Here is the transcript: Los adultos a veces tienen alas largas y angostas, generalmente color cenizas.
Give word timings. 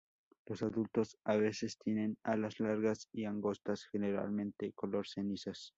Los 0.47 0.63
adultos 0.63 1.15
a 1.25 1.37
veces 1.37 1.77
tienen 1.77 2.17
alas 2.23 2.59
largas 2.59 3.07
y 3.13 3.25
angostas, 3.25 3.83
generalmente 3.85 4.73
color 4.73 5.07
cenizas. 5.07 5.69